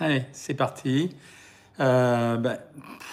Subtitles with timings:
[0.00, 1.14] Allez, c'est parti.
[1.78, 2.58] Euh, ben,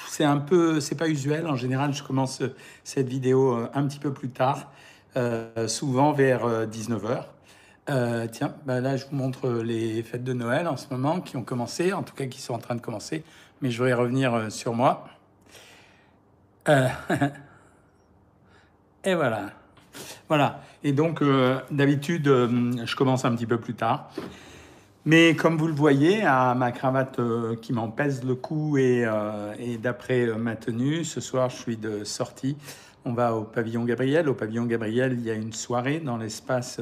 [0.08, 1.46] c'est un peu, c'est pas usuel.
[1.46, 2.42] En général, je commence
[2.84, 4.72] cette vidéo euh, un petit peu plus tard,
[5.16, 7.26] euh, souvent vers 19h.
[8.32, 11.44] tiens, ben là, je vous montre les fêtes de Noël en ce moment qui ont
[11.44, 13.24] commencé, en tout cas qui sont en train de commencer.
[13.62, 15.08] Mais je vais revenir sur moi.
[19.04, 19.52] Et voilà.
[20.28, 20.62] Voilà.
[20.84, 21.24] Et donc,
[21.72, 24.12] d'habitude, je commence un petit peu plus tard.
[25.10, 29.06] Mais comme vous le voyez, à ma cravate euh, qui m'en pèse le cou et,
[29.06, 32.58] euh, et d'après euh, ma tenue, ce soir je suis de sortie.
[33.06, 34.28] On va au pavillon Gabriel.
[34.28, 36.82] Au pavillon Gabriel, il y a une soirée dans l'espace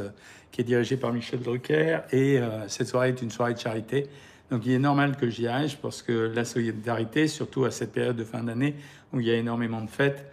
[0.52, 4.08] qui est dirigé par Michel Drucker et cette soirée est une soirée de charité.
[4.49, 8.16] Donc il est normal que j'y aille parce que la solidarité, surtout à cette période
[8.16, 8.73] de fin d'année
[9.13, 10.26] où il y a énormément de fêtes,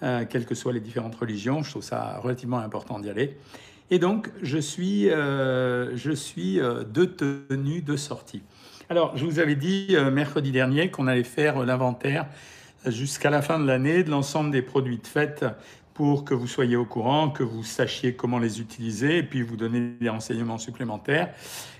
[0.00, 3.36] quelles que soient les différentes religions, je trouve ça relativement important d'y aller.
[3.90, 8.42] Et donc, je suis, euh, je suis euh, de tenue de sortie.
[8.88, 12.26] Alors, je vous avais dit euh, mercredi dernier qu'on allait faire l'inventaire
[12.86, 15.44] jusqu'à la fin de l'année de l'ensemble des produits de fête
[16.00, 19.58] pour que vous soyez au courant, que vous sachiez comment les utiliser et puis vous
[19.58, 21.28] donner des renseignements supplémentaires.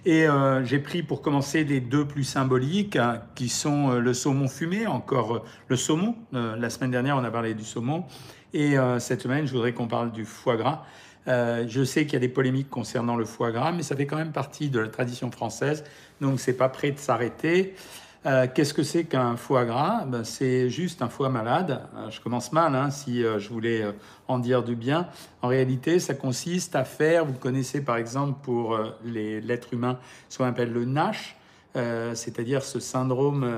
[0.04, 0.26] Et
[0.64, 5.46] j'ai pris pour commencer les deux plus symboliques hein, qui sont le saumon fumé, encore
[5.68, 6.16] le saumon.
[6.32, 8.04] la semaine dernière, on a parlé du saumon.
[8.52, 10.84] Et cette semaine, je voudrais qu'on parle du foie gras.
[11.28, 14.06] Euh, je sais qu'il y a des polémiques concernant le foie gras, mais ça fait
[14.06, 15.82] quand même partie de la tradition française,
[16.20, 17.74] donc c'est pas prêt de s'arrêter.
[18.26, 20.04] Euh, qu'est-ce que c'est qu'un foie gras?
[20.04, 21.82] Ben, C'est juste un foie malade.
[21.96, 23.82] Euh, je commence mal hein, si je voulais
[24.28, 25.08] en dire du bien.
[25.40, 29.98] En réalité, ça consiste à faire, vous connaissez par exemple pour l'être humain,
[30.28, 31.36] ce qu'on appelle le NASH,
[31.74, 33.50] c'est-à-dire ce syndrome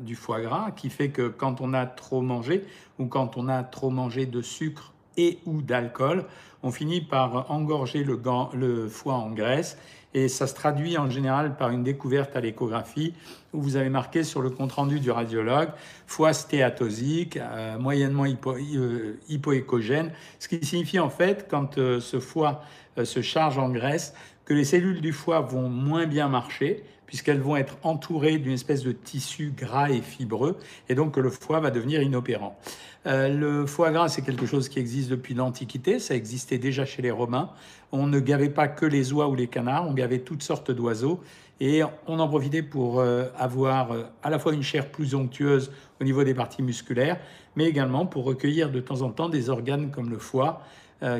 [0.00, 2.64] du foie gras qui fait que quand on a trop mangé
[2.98, 6.24] ou quand on a trop mangé de sucre et ou d'alcool,
[6.62, 9.76] on finit par engorger le, foie en graisse
[10.14, 13.14] et ça se traduit en général par une découverte à l'échographie
[13.52, 15.70] où vous avez marqué sur le compte-rendu du radiologue
[16.06, 22.20] foie stéatosique, euh, moyennement hypo, euh, hypoécogène, ce qui signifie en fait quand euh, ce
[22.20, 22.62] foie
[23.02, 24.14] se charge en graisse
[24.44, 28.82] que les cellules du foie vont moins bien marcher puisqu'elles vont être entourées d'une espèce
[28.82, 30.56] de tissu gras et fibreux,
[30.88, 32.58] et donc que le foie va devenir inopérant.
[33.06, 37.02] Euh, le foie gras, c'est quelque chose qui existe depuis l'Antiquité, ça existait déjà chez
[37.02, 37.50] les Romains.
[37.92, 41.20] On ne gavait pas que les oies ou les canards, on gavait toutes sortes d'oiseaux,
[41.60, 45.70] et on en profitait pour euh, avoir euh, à la fois une chair plus onctueuse
[46.00, 47.20] au niveau des parties musculaires,
[47.56, 50.62] mais également pour recueillir de temps en temps des organes comme le foie,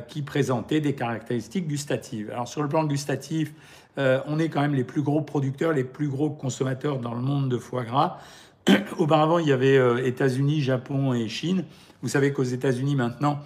[0.06, 2.30] qui présentaient des caractéristiques gustatives.
[2.30, 3.52] Alors sur le plan gustatif,
[3.98, 7.20] euh, on est quand même les plus gros producteurs, les plus gros consommateurs dans le
[7.20, 8.18] monde de foie gras.
[8.98, 11.64] Auparavant, il y avait euh, États-Unis, Japon et Chine.
[12.00, 13.40] Vous savez qu'aux États-Unis, maintenant,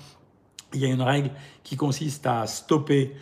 [0.72, 1.30] il y a une règle
[1.62, 3.14] qui consiste à stopper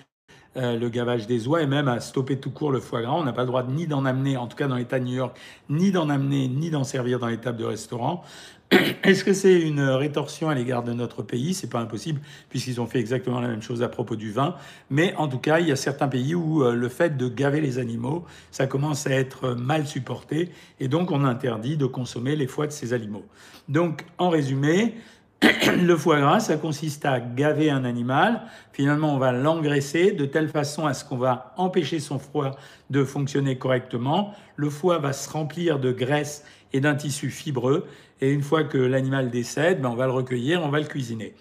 [0.57, 3.13] euh, le gavage des oies et même à stopper tout court le foie gras.
[3.13, 5.15] On n'a pas le droit ni d'en amener, en tout cas dans l'État de New
[5.15, 5.37] York,
[5.69, 8.23] ni d'en amener, ni d'en servir dans les tables de restaurant.
[9.03, 11.55] Est-ce que c'est une rétorsion à l'égard de notre pays?
[11.55, 14.57] C'est pas impossible, puisqu'ils ont fait exactement la même chose à propos du vin.
[14.91, 17.61] Mais en tout cas, il y a certains pays où euh, le fait de gaver
[17.61, 20.51] les animaux, ça commence à être mal supporté,
[20.81, 23.25] et donc on interdit de consommer les foies de ces animaux.
[23.69, 24.95] Donc, en résumé,
[25.83, 28.43] le foie gras, ça consiste à gaver un animal.
[28.73, 32.53] Finalement, on va l'engraisser de telle façon à ce qu'on va empêcher son foie
[32.91, 34.33] de fonctionner correctement.
[34.57, 37.87] Le foie va se remplir de graisse et d'un tissu fibreux.
[38.21, 41.35] Et une fois que l'animal décède, ben on va le recueillir, on va le cuisiner.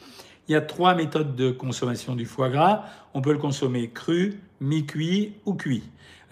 [0.49, 2.83] Il y a trois méthodes de consommation du foie gras.
[3.13, 5.83] On peut le consommer cru, mi-cuit ou cuit.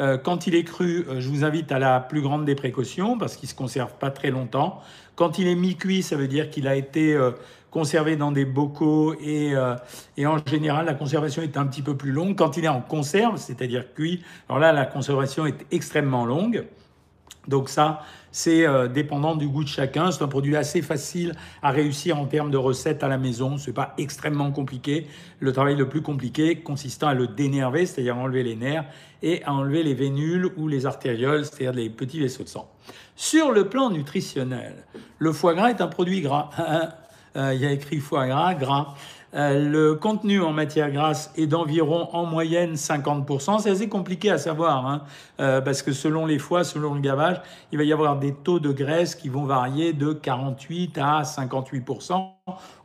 [0.01, 3.17] Euh, quand il est cru, euh, je vous invite à la plus grande des précautions
[3.17, 4.81] parce qu'il ne se conserve pas très longtemps.
[5.15, 7.31] Quand il est mi-cuit, ça veut dire qu'il a été euh,
[7.69, 9.53] conservé dans des bocaux et,
[10.17, 12.35] et, en général, la conservation est un petit peu plus longue.
[12.35, 16.65] Quand il est en conserve, c'est-à-dire cuit, alors là, la conservation est extrêmement longue.
[17.47, 20.11] Donc ça, c'est euh, dépendant du goût de chacun.
[20.11, 23.57] C'est un produit assez facile à réussir en termes de recettes à la maison.
[23.57, 25.07] Ce n'est pas extrêmement compliqué.
[25.39, 28.85] Le travail le plus compliqué consistant à le dénerver, c'est-à-dire enlever les nerfs
[29.23, 32.69] et à enlever les vénules ou les artérioles, c'est-à-dire les petits vaisseaux de sang.
[33.15, 34.85] Sur le plan nutritionnel,
[35.19, 36.49] le foie gras est un produit gras.
[37.37, 38.93] Euh, il y a écrit foie gras, gras.
[39.33, 43.59] Euh, le contenu en matière grasse est d'environ en moyenne 50%.
[43.59, 45.03] C'est assez compliqué à savoir, hein,
[45.39, 47.41] euh, parce que selon les foies, selon le gavage,
[47.71, 52.29] il va y avoir des taux de graisse qui vont varier de 48 à 58%.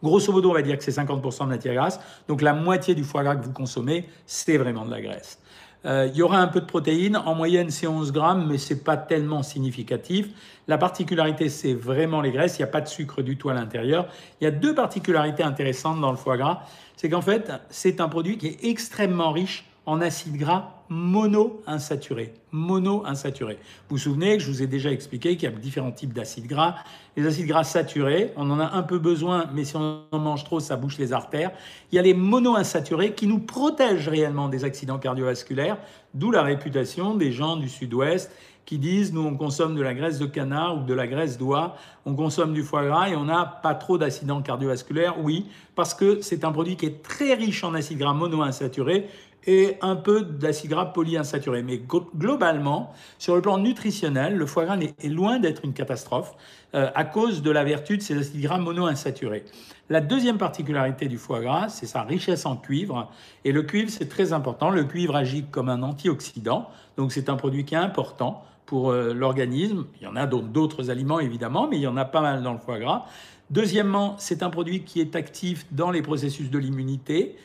[0.03, 2.01] Grosso modo, on va dire que c'est 50% de matière grasse.
[2.29, 5.41] Donc la moitié du foie gras que vous consommez, c'est vraiment de la graisse.
[5.87, 7.17] Euh, il y aura un peu de protéines.
[7.17, 10.29] En moyenne, c'est 11 grammes, mais ce n'est pas tellement significatif.
[10.67, 12.59] La particularité, c'est vraiment les graisses.
[12.59, 14.09] Il n'y a pas de sucre du tout à l'intérieur.
[14.41, 16.63] Il y a deux particularités intéressantes dans le foie gras.
[16.97, 22.35] C'est qu'en fait, c'est un produit qui est extrêmement riche en acides gras monoinsaturés.
[22.53, 23.59] Monoinsaturés.
[23.89, 26.47] Vous vous souvenez que je vous ai déjà expliqué qu'il y a différents types d'acides
[26.47, 26.77] gras.
[27.17, 30.45] Les acides gras saturés, on en a un peu besoin, mais si on en mange
[30.45, 31.53] trop, ça bouche les artères.
[31.91, 35.79] Il y a les monoinsaturés qui nous protègent réellement des accidents cardiovasculaires,
[36.15, 38.31] d'où la réputation des gens du sud-ouest
[38.67, 41.77] qui disent nous on consomme de la graisse de canard ou de la graisse d'oie,
[42.05, 45.15] on consomme du foie gras et on n'a pas trop d'accidents cardiovasculaires.
[45.23, 49.07] Oui, parce que c'est un produit qui est très riche en acides gras monoinsaturés
[49.47, 51.63] et un peu d'acides gras polyinsaturés.
[51.63, 51.81] Mais
[52.17, 56.35] globalement, sur le plan nutritionnel, le foie gras est loin d'être une catastrophe
[56.75, 59.45] euh, à cause de la vertu de ces acides gras monoinsaturés.
[59.89, 63.11] La deuxième particularité du foie gras, c'est sa richesse en cuivre.
[63.45, 64.71] Et le cuivre, c'est très important.
[64.71, 69.15] Le cuivre agit comme un antioxydant, donc c'est un produit qui est important pour euh,
[69.15, 69.87] l'organisme.
[70.01, 72.53] Il y en a d'autres aliments évidemment, mais il y en a pas mal dans
[72.53, 73.07] le foie gras.
[73.51, 77.37] Deuxièmement, c'est un produit qui est actif dans les processus de l'immunité,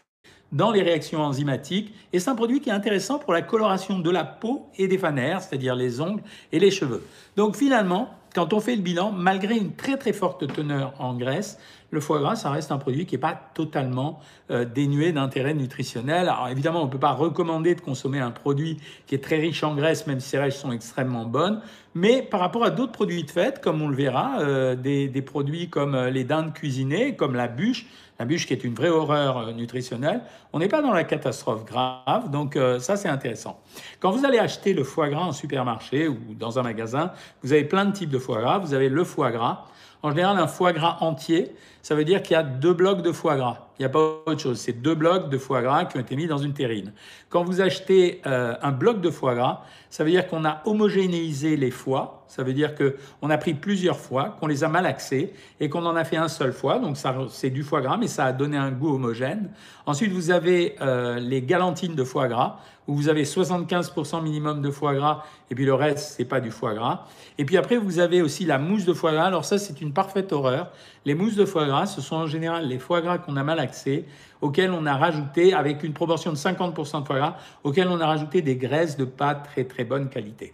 [0.52, 4.10] dans les réactions enzymatiques, et c'est un produit qui est intéressant pour la coloration de
[4.10, 7.06] la peau et des fanères, c'est-à-dire les ongles et les cheveux.
[7.38, 11.58] Donc finalement, quand on fait le bilan, malgré une très très forte teneur en graisse,
[11.92, 14.20] le foie gras, ça reste un produit qui n'est pas totalement
[14.50, 16.30] euh, dénué d'intérêt nutritionnel.
[16.30, 18.78] Alors évidemment, on ne peut pas recommander de consommer un produit
[19.08, 21.62] qui est très riche en graisse, même si ces règles sont extrêmement bonnes.
[21.94, 25.22] Mais par rapport à d'autres produits de fête, comme on le verra, euh, des, des,
[25.22, 27.88] produits comme euh, les dindes cuisinées, comme la bûche,
[28.26, 30.22] bûche qui est une vraie horreur nutritionnelle,
[30.54, 32.30] on n'est pas dans la catastrophe grave.
[32.32, 33.60] Donc ça, c'est intéressant.
[34.00, 37.12] Quand vous allez acheter le foie gras en supermarché ou dans un magasin,
[37.44, 38.58] vous avez plein de types de foie gras.
[38.60, 39.66] Vous avez le foie gras.
[40.04, 41.54] En général, un foie gras entier,
[41.84, 43.68] ça veut dire qu'il y a deux blocs de foie gras.
[43.78, 44.60] Il n'y a pas autre chose.
[44.60, 46.94] C'est deux blocs de foie gras qui ont été mis dans une terrine.
[47.30, 51.56] Quand vous achetez euh, un bloc de foie gras, ça veut dire qu'on a homogénéisé
[51.56, 52.24] les foies.
[52.28, 55.96] Ça veut dire qu'on a pris plusieurs foies, qu'on les a malaxés et qu'on en
[55.96, 56.80] a fait un seul foie.
[56.80, 56.98] Donc
[57.30, 59.50] c'est du foie gras, mais ça a donné un goût homogène.
[59.86, 62.60] Ensuite, vous avez euh, les galantines de foie gras
[62.94, 66.74] vous avez 75% minimum de foie gras et puis le reste, c'est pas du foie
[66.74, 67.06] gras.
[67.38, 69.26] Et puis après, vous avez aussi la mousse de foie gras.
[69.26, 70.72] Alors ça, c'est une parfaite horreur.
[71.06, 74.06] Les mousses de foie gras, ce sont en général les foie gras qu'on a malaxés,
[74.42, 78.06] auxquels on a rajouté, avec une proportion de 50% de foie gras, auxquels on a
[78.08, 80.54] rajouté des graisses de pas très très bonne qualité.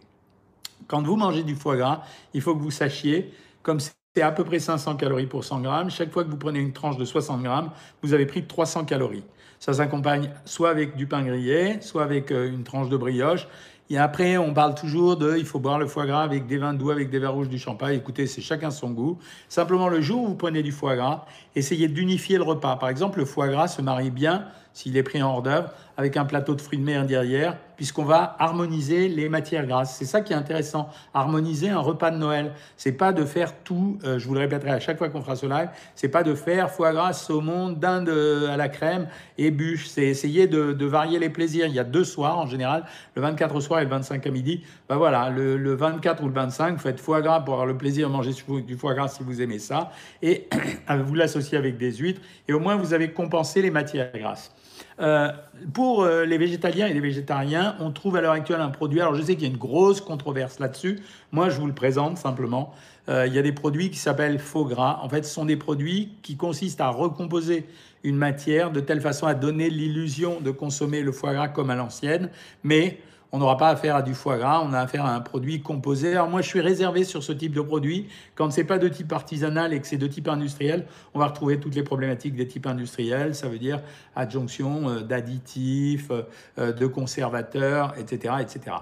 [0.88, 2.02] Quand vous mangez du foie gras,
[2.34, 5.90] il faut que vous sachiez, comme c'est à peu près 500 calories pour 100 grammes,
[5.90, 9.24] chaque fois que vous prenez une tranche de 60 grammes, vous avez pris 300 calories.
[9.60, 13.48] Ça s'accompagne soit avec du pain grillé, soit avec euh, une tranche de brioche.
[13.90, 16.74] Et après, on parle toujours de il faut boire le foie gras avec des vins
[16.74, 17.96] doux, avec des verres rouges, du champagne.
[17.96, 19.18] Écoutez, c'est chacun son goût.
[19.48, 21.26] Simplement, le jour où vous prenez du foie gras,
[21.56, 22.76] essayez d'unifier le repas.
[22.76, 24.46] Par exemple, le foie gras se marie bien
[24.78, 28.06] s'il est pris en hors d'œuvre, avec un plateau de fruits de mer derrière, puisqu'on
[28.06, 29.96] va harmoniser les matières grasses.
[29.96, 32.54] C'est ça qui est intéressant, harmoniser un repas de Noël.
[32.78, 35.36] C'est pas de faire tout, euh, je vous le répéterai à chaque fois qu'on fera
[35.36, 39.08] ce live, c'est pas de faire foie gras, saumon, dinde à la crème
[39.40, 39.88] et bûche.
[39.88, 41.66] C'est essayer de, varier les plaisirs.
[41.66, 42.86] Il y a deux soirs en général,
[43.16, 44.64] le 24 au soir et le 25 à midi.
[44.90, 47.78] Ben voilà, le, le 24 ou le 25, vous faites foie gras pour avoir le
[47.78, 48.32] plaisir de manger
[48.62, 49.90] du foie gras si vous aimez ça,
[50.22, 50.48] et
[51.04, 54.52] vous l'associez avec des huîtres, et au moins vous avez compensé les matières grasses.
[55.00, 55.32] Euh,
[55.74, 59.00] pour euh, les végétaliens et les végétariens, on trouve à l'heure actuelle un produit.
[59.00, 61.00] Alors je sais qu'il y a une grosse controverse là-dessus.
[61.32, 62.74] Moi, je vous le présente simplement.
[63.10, 65.00] Euh, il y a des produits qui s'appellent faux gras.
[65.04, 67.66] En fait, ce sont des produits qui consistent à recomposer
[68.04, 71.76] une matière de telle façon à donner l'illusion de consommer le foie gras comme à
[71.76, 72.30] l'ancienne,
[72.64, 73.00] mais
[73.32, 76.14] on n'aura pas affaire à du foie gras, on a affaire à un produit composé.
[76.14, 78.08] Alors moi, je suis réservé sur ce type de produit.
[78.36, 81.60] Quand c'est pas de type artisanal et que c'est de type industriel, on va retrouver
[81.60, 83.36] toutes les problématiques des types industriels.
[83.36, 83.82] Ça veut dire
[84.16, 86.12] adjonction euh, d'additifs,
[86.58, 88.78] euh, de conservateurs, etc., etc.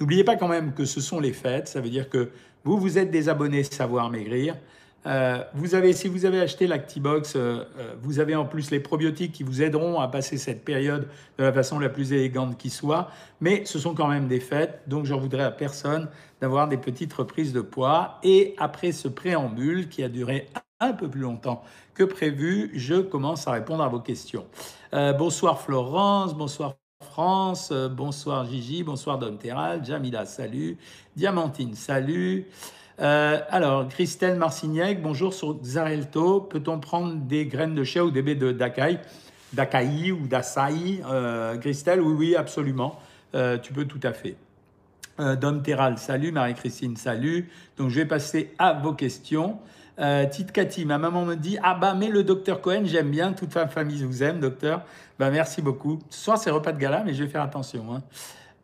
[0.00, 1.68] N'oubliez pas quand même que ce sont les fêtes.
[1.68, 2.30] Ça veut dire que
[2.64, 4.56] vous, vous êtes des abonnés Savoir Maigrir.
[5.06, 8.80] Euh, vous avez, si vous avez acheté l'Actibox, euh, euh, vous avez en plus les
[8.80, 12.68] probiotiques qui vous aideront à passer cette période de la façon la plus élégante qui
[12.68, 13.08] soit.
[13.40, 16.08] Mais ce sont quand même des fêtes, donc je voudrais à personne
[16.40, 18.18] d'avoir des petites reprises de poids.
[18.22, 20.48] Et après ce préambule qui a duré
[20.80, 21.62] un peu plus longtemps
[21.94, 24.46] que prévu, je commence à répondre à vos questions.
[24.92, 30.78] bonsoir Florence, bonsoir France, bonsoir Gigi, bonsoir Dom Terral, Jamila, salut,
[31.16, 32.46] Diamantine, salut.
[33.00, 36.42] Euh, alors, Christelle Marcignac, bonjour sur Xarelto.
[36.42, 41.02] Peut-on prendre des graines de chia ou des baies de D'Akai ou d'Açaï?
[41.10, 42.98] Euh, Christelle, oui, oui, absolument.
[43.34, 44.36] Euh, tu peux tout à fait.
[45.38, 46.32] Dom Terral, salut.
[46.32, 47.50] Marie-Christine, salut.
[47.76, 49.58] Donc, je vais passer à vos questions.
[50.30, 53.34] Tite Cathy, ma maman me dit Ah bah, mais le docteur Cohen, j'aime bien.
[53.34, 54.82] Toute ma famille vous aime, docteur.
[55.18, 55.98] Bah, merci beaucoup.
[56.08, 57.84] Ce soir, c'est repas de gala, mais je vais faire attention.
[57.94, 58.02] Hein.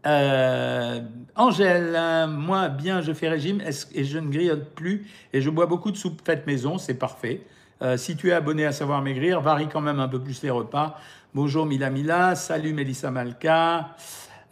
[0.06, 1.00] Euh,
[1.34, 3.60] Angèle, moi bien, je fais régime
[3.92, 7.42] et je ne grignote plus et je bois beaucoup de soupe faite maison, c'est parfait.
[7.82, 10.50] Euh, si tu es abonné à Savoir Maigrir, varie quand même un peu plus les
[10.50, 10.98] repas.
[11.34, 13.96] Bonjour Mila Mila, salut Mélissa Malka.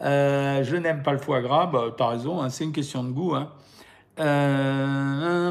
[0.01, 3.03] Euh, je n'aime pas le foie gras, bah, tu as raison, hein, c'est une question
[3.03, 3.33] de goût.
[3.35, 3.51] Hein.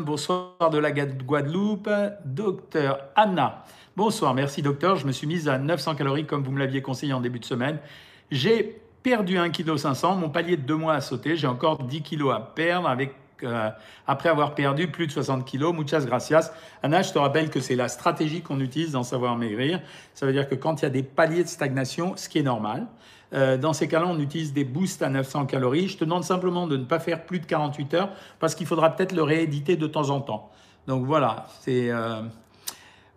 [0.02, 1.90] Bonsoir de la Guadeloupe,
[2.26, 3.64] docteur Anna.
[3.96, 7.14] Bonsoir, merci docteur, je me suis mise à 900 calories comme vous me l'aviez conseillé
[7.14, 7.78] en début de semaine.
[8.30, 12.30] J'ai perdu 1,5 kg, mon palier de deux mois a sauté, j'ai encore 10 kg
[12.30, 13.70] à perdre avec euh,
[14.06, 15.74] après avoir perdu plus de 60 kilos.
[15.74, 16.52] Muchas gracias.
[16.82, 19.82] Anna, je te rappelle que c'est la stratégie qu'on utilise dans Savoir Maigrir.
[20.14, 22.42] Ça veut dire que quand il y a des paliers de stagnation, ce qui est
[22.42, 22.86] normal,
[23.34, 25.88] euh, dans ces cas-là, on utilise des boosts à 900 calories.
[25.88, 28.96] Je te demande simplement de ne pas faire plus de 48 heures parce qu'il faudra
[28.96, 30.50] peut-être le rééditer de temps en temps.
[30.86, 31.90] Donc voilà, c'est...
[31.90, 32.22] Euh,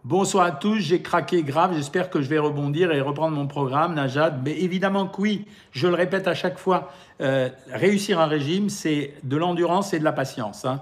[0.08, 3.94] Bonsoir à tous, j'ai craqué grave, j'espère que je vais rebondir et reprendre mon programme,
[3.94, 4.40] Najad.
[4.42, 9.16] Mais évidemment que oui, je le répète à chaque fois, euh, réussir un régime, c'est
[9.24, 10.64] de l'endurance et de la patience.
[10.64, 10.80] Hein.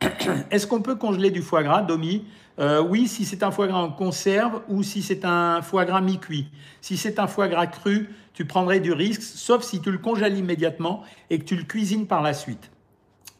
[0.50, 2.24] Est-ce qu'on peut congeler du foie gras, Domi?
[2.58, 6.00] Euh, Oui, si c'est un foie gras en conserve ou si c'est un foie gras
[6.00, 6.48] mi-cuit.
[6.80, 10.36] Si c'est un foie gras cru, tu prendrais du risque, sauf si tu le congèles
[10.36, 12.68] immédiatement et que tu le cuisines par la suite.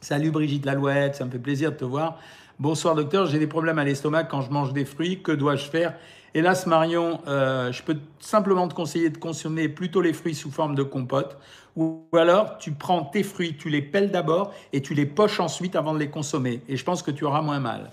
[0.00, 2.21] Salut Brigitte Lalouette, ça me fait plaisir de te voir.
[2.58, 5.92] Bonsoir docteur, j'ai des problèmes à l'estomac quand je mange des fruits, que dois-je faire?
[6.32, 10.75] Hélas Marion, euh, je peux simplement te conseiller de consommer plutôt les fruits sous forme
[10.75, 11.36] de compote,
[11.76, 15.76] ou alors tu prends tes fruits, tu les pelles d'abord et tu les poches ensuite
[15.76, 17.90] avant de les consommer, et je pense que tu auras moins mal.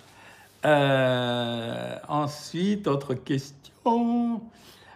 [0.63, 4.41] Euh, ensuite, autre question.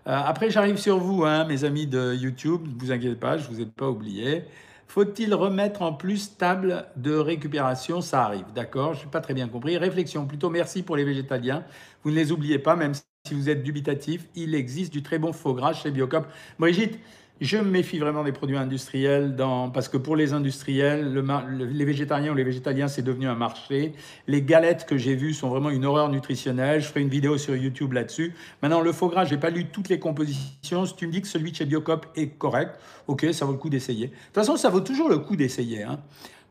[0.07, 3.49] Euh, après, j'arrive sur vous, hein, mes amis de YouTube, ne vous inquiétez pas, je
[3.49, 4.45] ne vous ai pas oublié.
[4.87, 8.01] Faut-il remettre en plus table de récupération?
[8.01, 8.93] Ça arrive, d'accord?
[8.93, 9.77] Je n'ai pas très bien compris.
[9.77, 11.65] Réflexion, plutôt merci pour les végétaliens.
[12.03, 15.33] Vous ne les oubliez pas, même si vous êtes dubitatif, il existe du très bon
[15.33, 16.27] faux gras chez Biocop.
[16.57, 16.99] Brigitte,
[17.39, 19.35] je me méfie vraiment des produits industriels
[19.73, 23.93] parce que pour les industriels, les végétariens ou les végétaliens, c'est devenu un marché.
[24.27, 26.81] Les galettes que j'ai vues sont vraiment une horreur nutritionnelle.
[26.81, 28.33] Je ferai une vidéo sur YouTube là-dessus.
[28.61, 30.85] Maintenant, le faux gras, j'ai pas lu toutes les compositions.
[30.85, 33.57] Si tu me dis que celui de chez Biocop est correct, ok, ça vaut le
[33.57, 34.07] coup d'essayer.
[34.07, 35.83] De toute façon, ça vaut toujours le coup d'essayer.
[35.83, 35.99] Hein.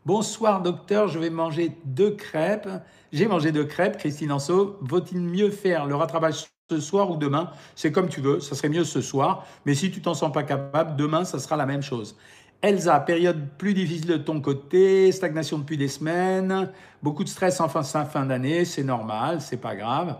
[0.05, 2.69] Bonsoir docteur, je vais manger deux crêpes.
[3.11, 4.77] J'ai mangé deux crêpes, Christine Anso.
[4.81, 8.67] Vaut-il mieux faire le rattrapage ce soir ou demain, c'est comme tu veux, ça serait
[8.67, 11.81] mieux ce soir, mais si tu t'en sens pas capable, demain, ça sera la même
[11.81, 12.17] chose.
[12.61, 16.69] Elsa, période plus difficile de ton côté, stagnation depuis des semaines,
[17.01, 20.17] beaucoup de stress en fin, fin d'année, c'est normal, c'est pas grave.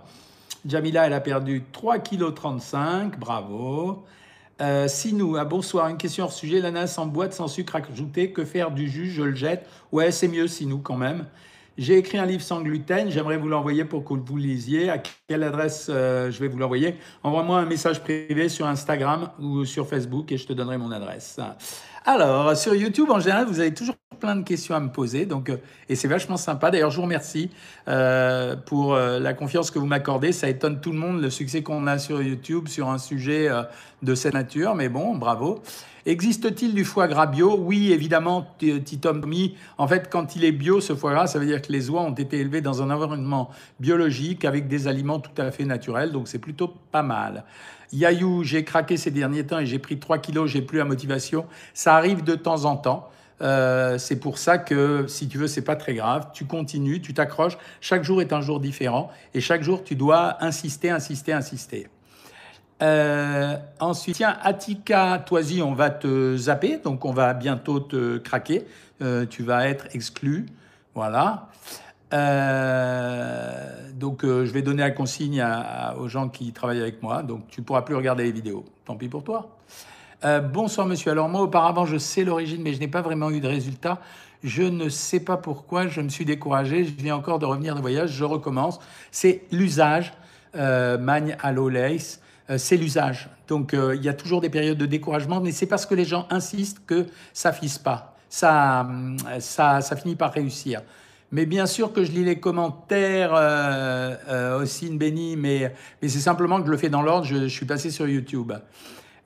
[0.66, 4.06] Jamila, elle a perdu 3,35 kg, bravo.
[4.62, 8.46] Euh, Sinou, ah, bonsoir, une question hors sujet, l'ananas en boîte sans sucre ajouté, que
[8.46, 11.26] faire du jus, je le jette Ouais, c'est mieux Sinou quand même.
[11.78, 14.90] J'ai écrit un livre sans gluten, j'aimerais vous l'envoyer pour que vous lisiez.
[14.90, 16.96] À quelle adresse euh, je vais vous l'envoyer?
[17.22, 21.40] Envoie-moi un message privé sur Instagram ou sur Facebook et je te donnerai mon adresse.
[22.04, 25.52] Alors, sur YouTube, en général, vous avez toujours plein de questions à me poser, donc,
[25.52, 25.58] euh,
[25.88, 26.72] et c'est vachement sympa.
[26.72, 27.52] D'ailleurs, je vous remercie
[27.88, 30.32] euh, pour la confiance que vous m'accordez.
[30.32, 33.50] Ça étonne tout le monde le succès qu'on a sur YouTube sur un sujet
[34.02, 35.62] de cette nature, mais bon, bravo.
[36.08, 37.58] Existe-t-il du foie gras bio?
[37.60, 39.58] Oui, évidemment, Titomi.
[39.78, 42.02] En fait, quand il est bio, ce foie gras, ça veut dire que les oies
[42.02, 43.50] ont été élevées dans un environnement
[43.82, 47.44] biologique avec des aliments tout à fait naturels, donc c'est plutôt pas mal.
[47.92, 51.46] Yayou, j'ai craqué ces derniers temps et j'ai pris 3 kilos, j'ai plus la motivation.
[51.74, 53.10] Ça arrive de temps en temps.
[53.42, 56.30] Euh, c'est pour ça que, si tu veux, c'est pas très grave.
[56.34, 57.58] Tu continues, tu t'accroches.
[57.82, 61.90] Chaque jour est un jour différent et chaque jour, tu dois insister, insister, insister.
[62.82, 68.66] Euh, ensuite, tiens, Attica Toisy, on va te zapper, donc on va bientôt te craquer.
[69.02, 70.46] Euh, tu vas être exclu.
[70.94, 71.50] Voilà.
[72.14, 75.46] Euh, donc, je vais donner la consigne
[76.00, 77.24] aux gens qui travaillent avec moi.
[77.24, 78.66] Donc, tu pourras plus regarder les vidéos.
[78.86, 79.50] Tant pis pour toi.
[80.54, 81.12] bonsoir, monsieur.
[81.12, 84.00] Alors, moi, auparavant, je sais l'origine, mais je n'ai pas vraiment eu de résultat.
[84.44, 85.88] Je ne sais pas pourquoi.
[85.88, 86.86] Je me suis découragé.
[86.86, 88.12] Je viens encore de revenir de voyage.
[88.12, 88.80] Je recommence.
[89.12, 90.14] C'est l'usage.
[90.54, 91.54] Magne à euh,
[92.56, 93.30] c'est l'usage.
[93.48, 96.06] Donc euh, il y a toujours des périodes de découragement, mais c'est parce que les
[96.06, 98.16] gens insistent que ça fisse pas.
[98.30, 100.82] Ça, euh, ça, ça finit par réussir.
[101.32, 103.34] Mais bien sûr que je lis les commentaires
[104.62, 107.92] aussi, Benny, mais, mais c'est simplement que je le fais dans l'ordre, je, suis passé
[107.92, 108.54] sur YouTube.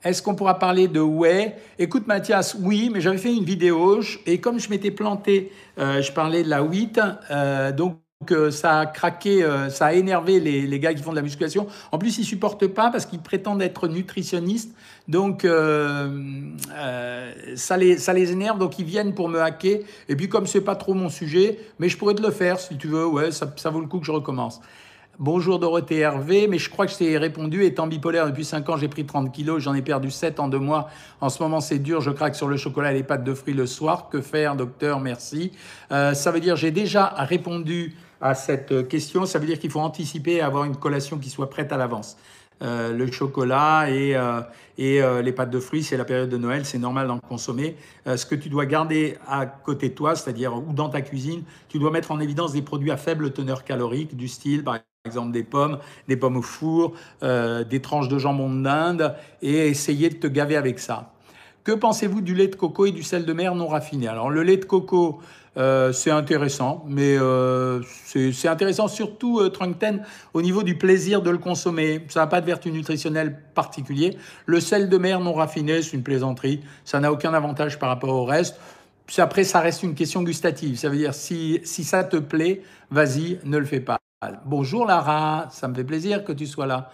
[0.02, 4.40] Est-ce qu'on pourra parler de whey Écoute Mathias, oui, mais j'avais fait une vidéo et
[4.40, 6.98] comme je m'étais planté, je parlais de la wheat,
[7.76, 11.22] donc donc ça a craqué, euh, ça a énervé les, gars qui font de la
[11.22, 11.66] musculation.
[11.90, 14.74] En plus, ils supportent pas parce qu'ils prétendent être nutritionnistes.
[15.08, 16.08] Donc euh,
[16.72, 19.80] euh, ça, les, ça les énerve, donc ils viennent pour me hacker.
[20.08, 22.76] Et puis comme c'est pas trop mon sujet, mais je pourrais te le faire si
[22.76, 24.60] tu veux, ouais, ça, vaut le coup que je recommence.
[25.18, 27.64] Bonjour Dorothée Hervé, mais je crois que je t'ai répondu.
[27.64, 30.58] Étant bipolaire depuis 5 ans, j'ai pris 30 kilos, j'en ai perdu 7 en deux
[30.58, 30.88] mois.
[31.20, 33.54] En ce moment, c'est dur, je craque sur le chocolat et les pâtes de fruits
[33.54, 34.08] le soir.
[34.08, 35.00] Que faire, docteur?
[35.00, 35.52] Merci.
[35.90, 40.34] ça veut dire j'ai déjà répondu à cette question, ça veut dire qu'il faut anticiper
[40.34, 42.16] et avoir une collation qui soit prête à l'avance.
[42.62, 44.40] Euh, le chocolat et, euh,
[44.78, 47.76] et euh, les pâtes de fruits, c'est la période de Noël, c'est normal d'en consommer.
[48.06, 51.80] ce que tu dois garder à côté de toi, c'est-à-dire ou dans ta cuisine, tu
[51.80, 55.42] dois mettre en évidence des produits à faible teneur calorique, du style par exemple des
[55.42, 60.56] pommes, des pommes au four, des tranches de jambon d'Inde, et essayer de te gaver
[60.56, 61.12] avec ça.
[61.64, 64.08] Que pensez-vous du lait de coco et du sel de mer non raffiné?
[64.08, 65.20] Alors le lait de coco,
[65.56, 69.50] euh, c'est intéressant, mais euh, c'est intéressant surtout, euh,
[70.32, 72.04] au niveau du plaisir de le consommer.
[72.08, 74.16] Ça n'a pas de vertu nutritionnelle particulier.
[74.46, 76.60] Le sel de mer non raffiné, c'est une plaisanterie.
[76.84, 78.58] Ça n'a aucun avantage par rapport au reste.
[79.18, 80.78] Après, ça reste une question gustative.
[80.78, 83.98] Ça veut dire, si, si ça te plaît, vas-y, ne le fais pas.
[84.44, 86.90] Bonjour Lara, ça me fait plaisir que tu sois là.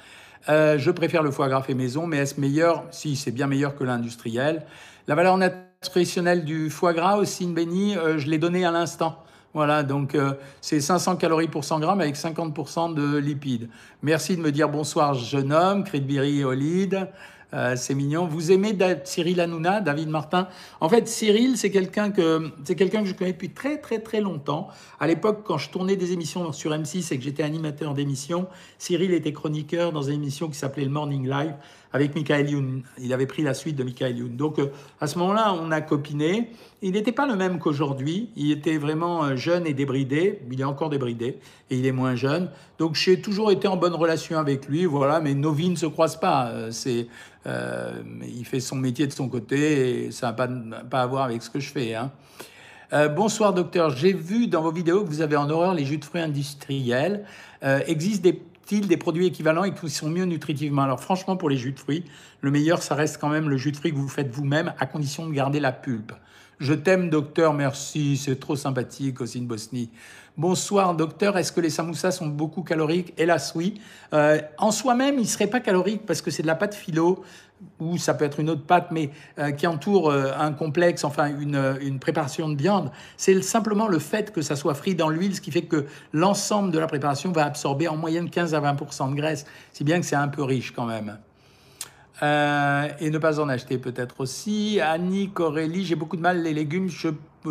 [0.49, 2.85] Euh, je préfère le foie gras fait maison, mais est-ce meilleur?
[2.91, 4.65] Si, c'est bien meilleur que l'industriel.
[5.07, 5.37] La valeur
[5.85, 9.23] nutritionnelle du foie gras aussi, béni, euh, je l'ai donné à l'instant.
[9.55, 13.69] Voilà, donc euh, c'est 500 calories pour 100 grammes avec 50% de lipides.
[14.03, 17.09] Merci de me dire bonsoir, jeune homme, Cridbiri Olide.
[17.55, 18.27] Euh, c'est mignon.
[18.27, 20.49] Vous aimez Cyril Hanouna, David Martin?
[20.81, 24.21] En fait, Cyril, c'est quelqu'un que c'est quelqu'un que je connais depuis très très très
[24.21, 24.69] longtemps.
[25.01, 29.15] À l'époque, quand je tournais des émissions sur M6 et que j'étais animateur d'émissions, Cyril
[29.15, 31.55] était chroniqueur dans une émission qui s'appelait le Morning Live
[31.93, 32.83] avec Michael Youn.
[33.01, 34.37] Il avait pris la suite de Michael Youn.
[34.37, 34.67] Donc euh,
[35.01, 36.51] à ce moment-là, on a copiné.
[36.83, 38.31] Il n'était pas le même qu'aujourd'hui.
[38.37, 40.41] Il était vraiment euh, jeune et débridé.
[40.51, 41.39] Il est encore débridé
[41.71, 42.51] et il est moins jeune.
[42.79, 44.85] Donc j'ai toujours été en bonne relation avec lui.
[44.85, 46.49] Voilà, mais nos vies ne se croisent pas.
[46.49, 47.07] Euh, c'est
[48.27, 50.49] il fait son métier de son côté et ça n'a pas,
[50.91, 51.95] pas à voir avec ce que je fais.
[51.95, 52.11] Hein.
[53.17, 56.05] bonsoir docteur, j'ai vu dans vos vidéos que vous avez en horreur les jus de
[56.05, 57.25] fruits industriels.
[57.65, 57.81] Euh,
[58.23, 58.41] des
[58.77, 60.83] des produits équivalents et qui sont mieux nutritivement.
[60.83, 62.05] Alors franchement, pour les jus de fruits,
[62.43, 64.87] le meilleur, ça reste quand même le jus de fruits que vous faites vous-même, à
[64.87, 66.13] condition de garder la pulpe.
[66.59, 69.91] Je t'aime, docteur, merci, c'est trop sympathique, Ossine Bosnie.
[70.37, 73.15] Bonsoir, docteur, est-ce que les samoussas sont beaucoup caloriques?
[73.17, 73.81] Hélas, oui.
[74.13, 77.25] Euh, en soi-même, ils ne seraient pas caloriques parce que c'est de la pâte philo,
[77.81, 81.27] ou ça peut être une autre pâte, mais euh, qui entoure euh, un complexe, enfin
[81.41, 82.91] une, euh, une préparation de viande.
[83.17, 86.73] C'est simplement le fait que ça soit frit dans l'huile, ce qui fait que l'ensemble
[86.73, 90.07] de la préparation va absorber en moyenne 15 à 20 de graisse, si bien que
[90.07, 91.19] c'est un peu riche quand même.
[92.21, 94.81] Et ne pas en acheter peut-être aussi.
[94.81, 96.89] Annie Corélie, j'ai beaucoup de mal les légumes.
[96.89, 97.09] Je,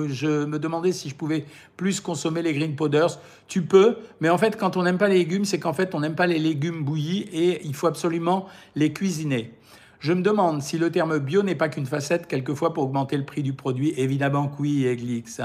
[0.10, 1.46] je, me demandais si je pouvais
[1.78, 3.20] plus consommer les green powders.
[3.48, 6.02] Tu peux, mais en fait, quand on n'aime pas les légumes, c'est qu'en fait, on
[6.02, 9.54] n'aime pas les légumes bouillis et il faut absolument les cuisiner.
[10.00, 13.26] Je me demande si le terme bio n'est pas qu'une facette quelquefois pour augmenter le
[13.26, 13.94] prix du produit.
[13.98, 15.42] Évidemment que oui, Eglix.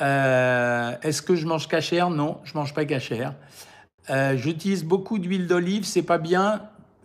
[0.00, 2.10] Euh, Est-ce que je mange cachère?
[2.10, 3.34] Non, je mange pas cachère.
[4.10, 6.62] Euh, J'utilise beaucoup d'huile d'olive, c'est pas bien.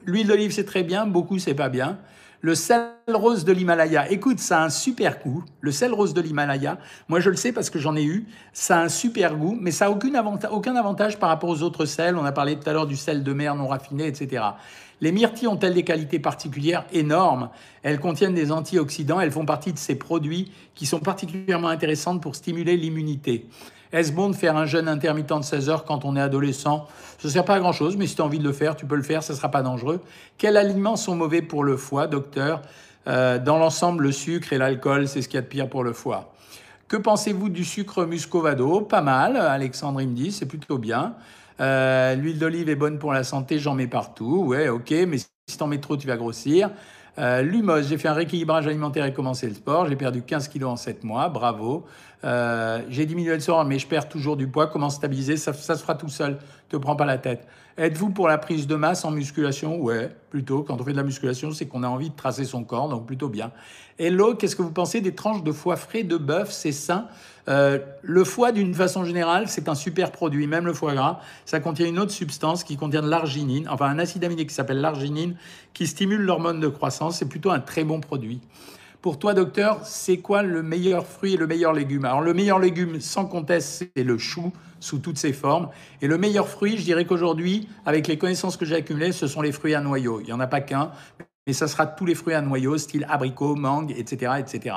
[0.08, 2.00] L'huile d'olive, c'est très bien, beaucoup, c'est pas bien.
[2.40, 5.44] Le sel rose de l'Himalaya, écoute, ça a un super goût.
[5.60, 6.78] Le sel rose de l'Himalaya,
[7.10, 9.72] moi je le sais parce que j'en ai eu, ça a un super goût, mais
[9.72, 12.16] ça n'a aucun, aucun avantage par rapport aux autres sels.
[12.16, 14.44] On a parlé tout à l'heure du sel de mer non raffiné, etc.
[15.02, 17.50] Les myrtilles ont-elles des qualités particulières énormes?
[17.84, 22.38] Elles contiennent des antioxydants, elles font partie de ces produits qui sont particulièrement intéressantes pour
[22.38, 23.46] stimuler l'immunité.
[23.94, 26.88] Est-ce bon de faire un jeûne intermittent de 16 heures quand on est adolescent?
[27.20, 28.86] Ça ne sert pas à grand-chose, mais si tu as envie de le faire, tu
[28.86, 30.02] peux le faire, ça ne sera pas dangereux.
[30.38, 32.62] Quels aliments sont mauvais pour le foie, docteur?
[33.08, 35.84] Euh, Dans l'ensemble, le sucre et l'alcool, c'est ce qu'il y a de pire pour
[35.84, 36.34] le foie.
[36.88, 38.82] Que pensez-vous du sucre muscovado?
[38.82, 41.16] Pas mal, Alexandre il me dit, c'est plutôt bien.
[41.60, 44.46] Euh, l'huile d'olive est bonne pour la santé, j'en mets partout.
[44.48, 46.70] Ouais, ok, mais si t'en mets trop, tu vas grossir.
[47.20, 49.88] Euh, Lumos, j'ai fait un rééquilibrage alimentaire et commencé le sport.
[49.88, 51.86] J'ai perdu 15 kilos en 7 mois, bravo.
[52.24, 54.68] Euh, j'ai diminué le soir, mais je perds toujours du poids.
[54.68, 55.38] Comment stabiliser?
[55.38, 56.38] Ça, ça se fera tout seul.
[56.70, 57.48] Te prends pas la tête.
[57.80, 59.80] Êtes-vous pour la prise de masse en musculation?
[59.80, 60.64] Ouais, plutôt.
[60.64, 63.06] Quand on fait de la musculation, c'est qu'on a envie de tracer son corps, donc
[63.06, 63.52] plutôt bien.
[64.00, 67.06] Hello, qu'est-ce que vous pensez des tranches de foie frais de bœuf C'est sain?
[67.48, 70.48] Euh, Le foie, d'une façon générale, c'est un super produit.
[70.48, 74.00] Même le foie gras, ça contient une autre substance qui contient de l'arginine, enfin un
[74.00, 75.36] acide aminé qui s'appelle l'arginine,
[75.76, 77.20] qui stimule l'hormone de croissance.
[77.20, 78.42] C'est plutôt un très bon produit.
[79.08, 82.04] Pour toi, docteur, c'est quoi le meilleur fruit et le meilleur légume?
[82.04, 85.70] Alors, le meilleur légume, sans conteste, c'est le chou sous toutes ses formes.
[86.02, 89.42] Et le meilleur fruit, je dirais qu'aujourd'hui, avec les connaissances que j'ai accumulées, ce sont
[89.42, 90.20] les fruits à noyaux.
[90.20, 90.92] Il n'y en a pas qu'un,
[91.48, 94.76] mais ça sera tous les fruits à noyaux, style abricot, mangue, etc., etc.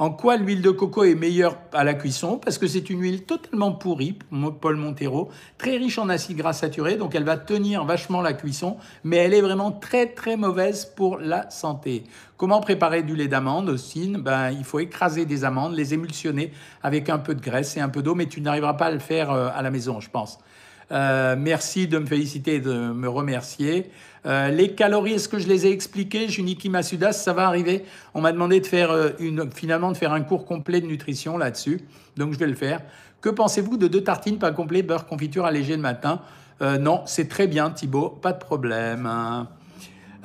[0.00, 2.38] En quoi l'huile de coco est meilleure à la cuisson?
[2.38, 4.18] Parce que c'est une huile totalement pourrie,
[4.62, 8.78] Paul Montero, très riche en acides gras saturés, donc elle va tenir vachement la cuisson,
[9.04, 12.04] mais elle est vraiment très très mauvaise pour la santé.
[12.38, 16.50] Comment préparer du lait d'amande aussi ben, Il faut écraser des amandes, les émulsionner
[16.82, 19.00] avec un peu de graisse et un peu d'eau, mais tu n'arriveras pas à le
[19.00, 20.38] faire euh, à la maison, je pense.
[20.92, 23.90] Euh, merci de me féliciter et de me remercier.
[24.26, 27.84] Euh, les calories, est-ce que je les ai expliquées Juniki Masudas, ça va arriver.
[28.14, 31.38] On m'a demandé de faire euh, une, finalement de faire un cours complet de nutrition
[31.38, 31.80] là-dessus,
[32.16, 32.82] donc je vais le faire.
[33.20, 36.20] Que pensez-vous de deux tartines pas complet beurre confiture allégé le matin?
[36.62, 39.08] Non, c'est très bien Thibaut, pas de problème.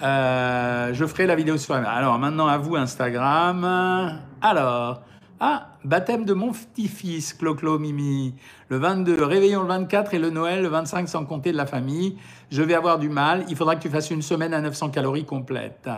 [0.01, 1.75] je ferai la vidéo sur.
[1.75, 4.19] Alors maintenant à vous Instagram.
[4.41, 5.01] Alors.
[5.41, 8.34] Ah, baptême de mon petit-fils, Clo-Clo Mimi.
[8.69, 12.15] Le 22, réveillon le 24 et le Noël le 25 sans compter de la famille.
[12.52, 13.43] Je vais avoir du mal.
[13.50, 15.89] Il faudra que tu fasses une semaine à 900 calories complète.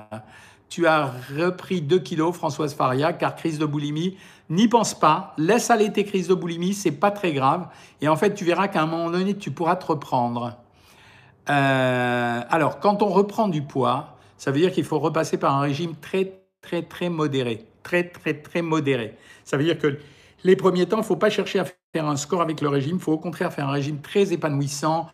[0.69, 4.17] Tu as repris 2 kilos, Françoise Faria, car crise de boulimie.
[4.49, 5.35] N'y pense pas.
[5.37, 7.67] Laisse aller tes crises de boulimie, c'est pas très grave.
[8.01, 10.57] Et en fait, tu verras qu'à un moment donné, tu pourras te reprendre.
[11.49, 15.61] Euh, alors, quand on reprend du poids, ça veut dire qu'il faut repasser par un
[15.61, 19.15] régime très, très, très modéré très, très, très modéré.
[19.45, 19.97] Ça veut dire que
[20.43, 22.97] les premiers temps, il ne faut pas chercher à faire un score avec le régime,
[22.97, 25.09] il faut au contraire faire un régime très épanouissant,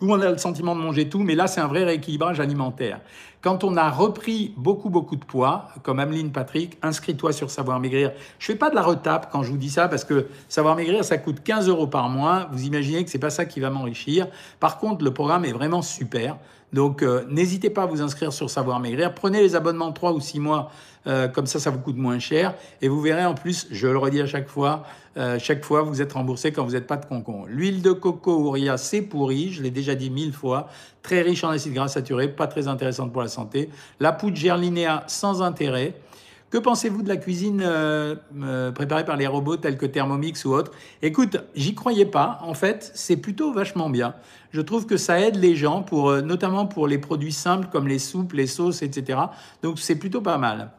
[0.00, 3.00] où on a le sentiment de manger tout, mais là, c'est un vrai rééquilibrage alimentaire.
[3.42, 8.12] Quand on a repris beaucoup, beaucoup de poids, comme Ameline Patrick, inscris-toi sur Savoir Maigrir.
[8.38, 10.76] Je ne fais pas de la retape quand je vous dis ça, parce que Savoir
[10.76, 12.48] Maigrir, ça coûte 15 euros par mois.
[12.52, 14.28] Vous imaginez que ce n'est pas ça qui va m'enrichir.
[14.60, 16.38] Par contre, le programme est vraiment super.
[16.74, 19.14] Donc, euh, n'hésitez pas à vous inscrire sur Savoir Maigrir.
[19.14, 20.72] Prenez les abonnements de 3 ou 6 mois
[21.06, 22.54] euh, comme ça, ça vous coûte moins cher.
[22.82, 24.82] Et vous verrez en plus, je le redis à chaque fois,
[25.16, 27.44] euh, chaque fois, vous êtes remboursé quand vous n'êtes pas de concon.
[27.46, 30.68] L'huile de coco Ouria, c'est pourri, je l'ai déjà dit mille fois.
[31.02, 33.70] Très riche en acides gras saturés, pas très intéressante pour la santé.
[34.00, 35.94] La poudre gerlinéa, sans intérêt.
[36.54, 38.14] Que pensez-vous de la cuisine euh,
[38.70, 40.70] préparée par les robots tels que Thermomix ou autres?
[41.02, 42.38] Écoute, j'y croyais pas.
[42.42, 44.14] En fait, c'est plutôt vachement bien.
[44.52, 47.98] Je trouve que ça aide les gens, pour, notamment pour les produits simples comme les
[47.98, 49.18] soupes, les sauces, etc.
[49.64, 50.70] Donc c'est plutôt pas mal.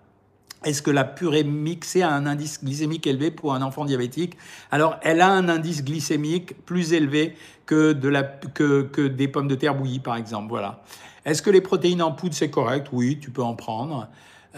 [0.63, 4.37] Est-ce que la purée mixée a un indice glycémique élevé pour un enfant diabétique?
[4.71, 7.35] Alors, elle a un indice glycémique plus élevé
[7.65, 10.47] que, de la, que, que des pommes de terre bouillies, par exemple.
[10.47, 10.85] Voilà.
[11.25, 12.87] Est-ce que les protéines en poudre, c'est correct?
[12.93, 14.07] Oui, tu peux en prendre.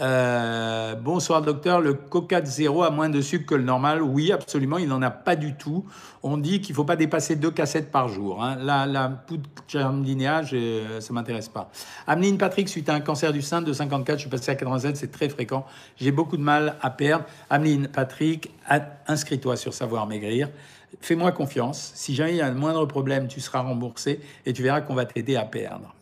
[0.00, 4.30] Euh, bonsoir docteur, le coca de zéro a moins de sucre que le normal Oui,
[4.30, 5.84] absolument, il n'en a pas du tout.
[6.22, 8.42] On dit qu'il ne faut pas dépasser deux cassettes par jour.
[8.42, 8.56] Hein.
[8.60, 11.70] La, la, poudre germlinéa, ça ne m'intéresse pas.
[12.06, 14.96] Ameline Patrick, suite à un cancer du sein de 54, je suis passé à 87,
[14.96, 15.66] c'est très fréquent.
[15.96, 17.24] J'ai beaucoup de mal à perdre.
[17.50, 18.50] Ameline Patrick,
[19.06, 20.48] inscris-toi sur Savoir Maigrir.
[21.00, 21.92] Fais-moi confiance.
[21.94, 24.94] Si jamais il y a un moindre problème, tu seras remboursé et tu verras qu'on
[24.94, 25.94] va t'aider à perdre.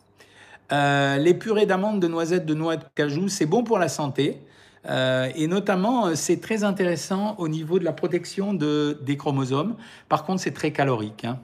[0.71, 4.41] Euh, les purées d'amandes, de noisettes, de noix de cajou, c'est bon pour la santé.
[4.89, 9.75] Euh, et notamment, euh, c'est très intéressant au niveau de la protection de, des chromosomes.
[10.09, 11.25] Par contre, c'est très calorique.
[11.25, 11.39] Hein.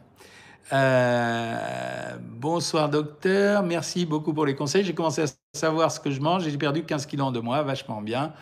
[2.40, 4.84] bonsoir docteur, merci beaucoup pour les conseils.
[4.84, 7.42] J'ai commencé à savoir ce que je mange et j'ai perdu 15 kilos en deux
[7.42, 8.34] mois, vachement bien.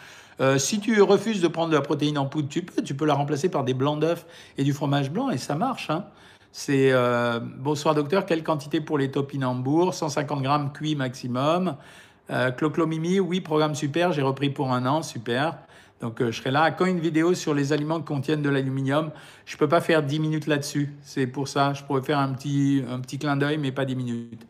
[0.58, 3.15] si tu refuses de prendre de la protéine en poudre, tu peux, tu peux la
[3.15, 4.26] remplacer par des blancs d'œufs
[4.58, 5.89] et du fromage blanc et ça marche.
[5.89, 6.06] Hein.
[6.54, 11.78] C'est euh, bonsoir docteur, quelle quantité pour les topinambours 150 grammes cuits maximum.
[12.30, 15.58] Euh, Cloclomimi, oui, programme super, j'ai repris pour un an, super.
[16.02, 16.72] Donc euh, je serai là.
[16.72, 19.12] Quand une vidéo sur les aliments qui contiennent de l'aluminium,
[19.46, 20.94] je ne peux pas faire 10 minutes là-dessus.
[21.04, 23.96] C'est pour ça, je pourrais faire un petit, un petit clin d'œil, mais pas 10
[23.96, 24.46] minutes.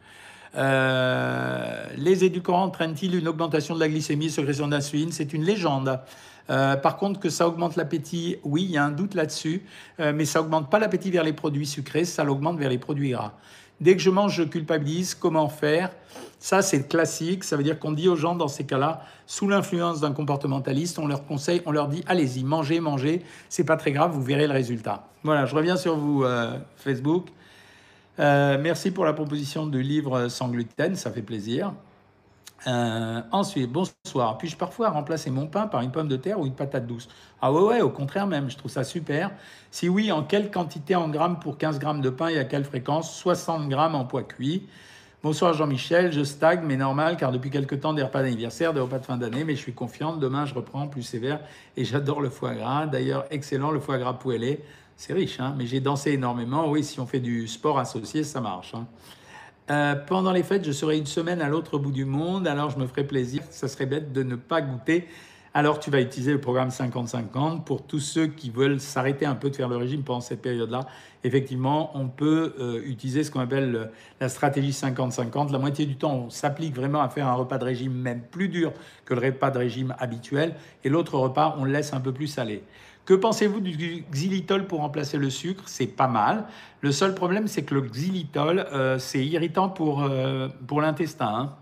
[0.55, 5.99] les édulcorants entraînent-ils une augmentation de la glycémie, sécrétion d'insuline C'est une légende.
[6.49, 9.63] Euh, par contre, que ça augmente l'appétit, oui, il y a un doute là-dessus,
[9.99, 13.11] euh, mais ça augmente pas l'appétit vers les produits sucrés, ça l'augmente vers les produits
[13.11, 13.33] gras.
[13.79, 15.15] Dès que je mange, je culpabilise.
[15.15, 15.91] Comment faire?
[16.37, 17.43] Ça, c'est classique.
[17.43, 21.07] Ça veut dire qu'on dit aux gens, dans ces cas-là, sous l'influence d'un comportementaliste, on
[21.07, 23.23] leur conseille, on leur dit allez-y, mangez, mangez.
[23.49, 25.07] C'est pas très grave, vous verrez le résultat.
[25.23, 27.29] Voilà, je reviens sur vous, euh, Facebook.
[28.19, 31.73] merci pour la proposition de livre sans gluten, ça fait plaisir.
[32.67, 34.37] Euh, ensuite, bonsoir.
[34.37, 37.07] Puis-je parfois remplacer mon pain par une pomme de terre ou une patate douce?
[37.41, 39.31] Ah ouais, au contraire même, je trouve ça super.
[39.71, 42.63] Si oui, en quelle quantité en grammes pour 15 grammes de pain et à quelle
[42.63, 43.15] fréquence?
[43.17, 44.67] 60 grammes en poids cuit.
[45.23, 48.99] Bonsoir Jean-Michel, je stagne, mais normal, car depuis quelques temps, des repas d'anniversaire, des repas
[48.99, 51.41] de fin d'année, mais je suis confiante, demain je reprends plus sévère
[51.77, 52.87] et j'adore le foie gras.
[52.87, 54.63] D'ailleurs, excellent, le foie gras poêlé,
[54.97, 56.69] c'est riche, hein mais j'ai dansé énormément.
[56.69, 58.73] Oui, si on fait du sport associé, ça marche.
[58.75, 58.87] Hein
[59.71, 62.77] euh, pendant les fêtes, je serai une semaine à l'autre bout du monde, alors je
[62.77, 63.41] me ferai plaisir.
[63.51, 65.07] Ça serait bête de ne pas goûter.
[65.53, 69.49] Alors tu vas utiliser le programme 50-50 pour tous ceux qui veulent s'arrêter un peu
[69.49, 70.81] de faire le régime pendant cette période-là.
[71.23, 75.53] Effectivement, on peut euh, utiliser ce qu'on appelle la stratégie 50-50.
[75.53, 78.49] La moitié du temps, on s'applique vraiment à faire un repas de régime même plus
[78.49, 78.73] dur
[79.05, 80.55] que le repas de régime habituel.
[80.83, 82.63] Et l'autre repas, on le laisse un peu plus salé.
[83.11, 85.63] Que pensez-vous du xylitol pour remplacer le sucre?
[85.65, 86.45] C'est pas mal.
[86.79, 91.27] Le seul problème, c'est que le xylitol, euh, c'est irritant pour, euh, pour l'intestin.
[91.27, 91.55] Hein.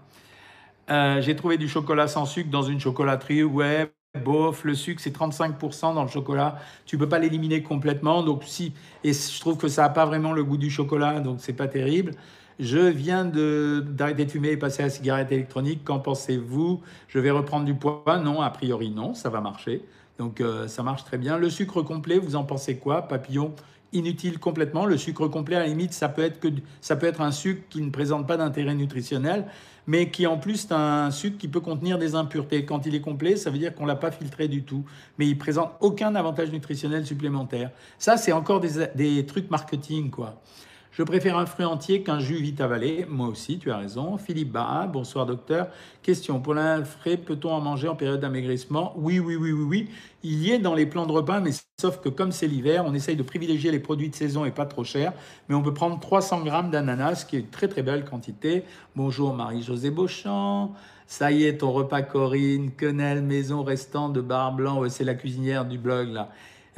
[0.91, 3.41] Euh, j'ai trouvé du chocolat sans sucre dans une chocolaterie.
[3.41, 3.91] Ouais,
[4.23, 8.73] bof, le sucre c'est 35% dans le chocolat, tu peux pas l'éliminer complètement, donc si,
[9.03, 11.67] et je trouve que ça n'a pas vraiment le goût du chocolat, donc c'est pas
[11.67, 12.12] terrible.
[12.59, 16.81] Je viens d'arrêter de, fumer et passer à la cigarette électronique, qu'en pensez-vous?
[17.07, 18.19] Je vais reprendre du poids?
[18.23, 19.83] Non, a priori non, ça va marcher,
[20.19, 21.38] donc euh, ça marche très bien.
[21.38, 23.55] Le sucre complet, vous en pensez quoi Papillon?
[23.93, 24.86] Inutile complètement.
[24.86, 26.49] Le sucre complet, à la limite, ça peut être, que,
[26.82, 29.47] ça peut être un sucre qui ne présente pas d'intérêt nutritionnel,
[29.88, 32.65] mais qui en plus est un sucre qui peut contenir des impuretés.
[32.65, 34.84] Quand il est complet, ça veut dire qu'on ne l'a pas filtré du tout,
[35.17, 37.71] mais il présente aucun avantage nutritionnel supplémentaire.
[37.97, 40.39] Ça, c'est encore des, des trucs marketing, quoi.
[40.99, 43.05] Je préfère un fruit entier qu'un jus vite avalé.
[43.07, 44.17] Moi aussi, tu as raison.
[44.17, 45.69] Philippe Barra, bonsoir docteur.
[46.03, 48.93] Question, pour l'infré, peut-on en manger en période d'amaigrissement?
[48.97, 49.89] Oui, oui, oui, oui, oui.
[50.23, 52.93] Il y est dans les plans de repas, mais sauf que comme c'est l'hiver, on
[52.93, 55.13] essaye de privilégier les produits de saison et pas trop cher.
[55.47, 58.65] Mais on peut prendre 300 grammes d'ananas, qui est une très très belle quantité.
[58.97, 60.73] Bonjour Marie-Josée Beauchamp.
[61.07, 64.83] Ça y est, ton repas Corinne, quenelle, maison restant de bar blanc.
[64.89, 66.29] c'est la cuisinière du blog là.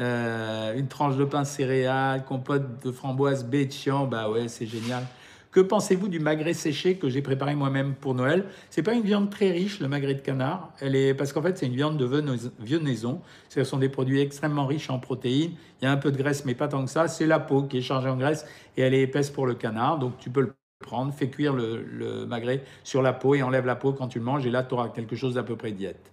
[0.02, 5.04] Euh, une tranche de pain céréales, compote de framboise bétian, bah ouais, c'est génial.
[5.52, 8.46] Que pensez-vous du magret séché que j'ai préparé moi-même pour Noël?
[8.70, 10.72] C'est pas une viande très riche, le magret de canard.
[10.80, 13.22] Elle est parce qu'en fait c'est une viande de venaison.
[13.50, 15.52] Ce sont des produits extrêmement riches en protéines.
[15.82, 17.10] Il y a un peu de graisse, mais pas tant que ça.
[17.10, 18.46] C'est la peau qui est chargée en graisse
[18.78, 20.00] et elle est épaisse pour le canard.
[20.00, 23.66] Donc tu peux le prendre, fais cuire le, le magret sur la peau et enlève
[23.66, 24.46] la peau quand tu le manges.
[24.46, 26.12] Et là, tu auras quelque chose d'à peu près diète.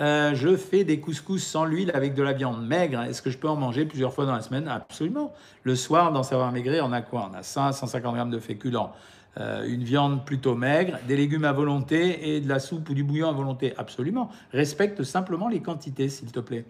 [0.00, 3.02] Euh, je fais des couscous sans l'huile avec de la viande maigre.
[3.02, 4.66] Est-ce que je peux en manger plusieurs fois dans la semaine?
[4.68, 5.32] Absolument.
[5.64, 7.28] Le soir, dans Savoir Maigrir, on a quoi?
[7.30, 8.92] On a 100, 150 grammes de féculents,
[9.38, 13.04] euh, une viande plutôt maigre, des légumes à volonté et de la soupe ou du
[13.04, 13.74] bouillon à volonté.
[13.76, 14.30] Absolument.
[14.52, 16.64] Respecte simplement les quantités, s'il te plaît.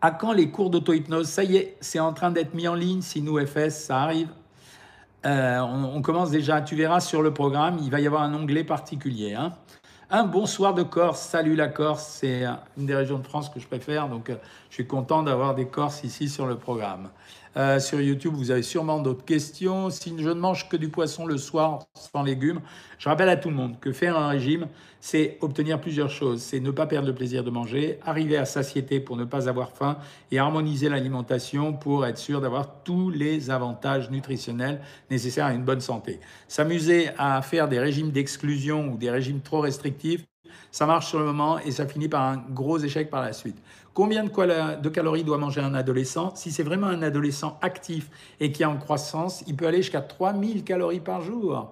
[0.00, 1.28] À quand les cours d'auto-hypnose?
[1.28, 3.02] Ça y est, c'est en train d'être mis en ligne.
[3.02, 4.28] Si nous, FS, ça arrive.
[5.24, 8.64] Euh, on, commence déjà, tu verras sur le programme, il va y avoir un onglet
[8.64, 9.34] particulier.
[9.34, 9.52] Hein.
[10.14, 11.22] Un bonsoir de Corse.
[11.22, 12.44] Salut la Corse, c'est
[12.76, 14.34] une des régions de France que je préfère, donc euh,
[14.68, 17.08] je suis content d'avoir des Corses ici sur le programme.
[17.56, 19.90] Euh, sur YouTube, vous avez sûrement d'autres questions.
[19.90, 22.60] Si je ne mange que du poisson le soir sans légumes,
[22.98, 24.68] je rappelle à tout le monde que faire un régime,
[25.00, 26.40] c'est obtenir plusieurs choses.
[26.40, 29.72] C'est ne pas perdre le plaisir de manger, arriver à satiété pour ne pas avoir
[29.72, 29.98] faim
[30.30, 35.80] et harmoniser l'alimentation pour être sûr d'avoir tous les avantages nutritionnels nécessaires à une bonne
[35.80, 36.20] santé.
[36.48, 40.24] S'amuser à faire des régimes d'exclusion ou des régimes trop restrictifs,
[40.70, 43.58] ça marche sur le moment et ça finit par un gros échec par la suite.
[43.94, 46.34] Combien de, calories doit manger un adolescent?
[46.34, 48.08] Si c'est vraiment un adolescent actif
[48.40, 51.70] et qui est en croissance, il peut aller jusqu'à 3000 calories par jour.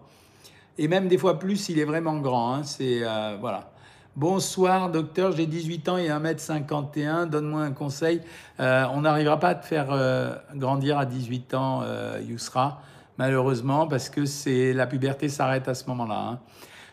[0.76, 2.54] Et même des fois plus s'il est vraiment grand.
[2.54, 2.62] Hein.
[2.64, 3.72] C'est euh, voilà.
[4.16, 8.20] Bonsoir docteur, j'ai 18 ans et 1m51, donne-moi un conseil.
[8.58, 11.84] Euh, on n'arrivera pas à te faire euh, grandir à 18 ans,
[12.20, 12.82] Yousra,
[13.16, 16.32] malheureusement, parce que c'est la puberté s'arrête à ce moment-là.
[16.32, 16.38] Hein.